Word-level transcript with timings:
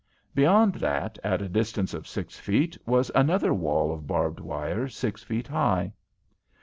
Beyond 0.33 0.73
that, 0.81 1.19
at 1.23 1.43
a 1.43 1.47
distance 1.47 1.93
of 1.93 2.07
six 2.07 2.39
feet 2.39 2.75
was 2.87 3.11
another 3.13 3.53
wall 3.53 3.91
of 3.93 4.07
barbed 4.07 4.39
wire 4.39 4.87
six 4.87 5.21
feet 5.21 5.45
high. 5.47 5.93